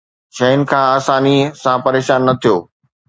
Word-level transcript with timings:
شين 0.35 0.59
کان 0.69 0.83
آساني 0.97 1.37
سان 1.61 1.77
پريشان 1.85 2.19
نه 2.27 2.33
ٿيو 2.41 2.55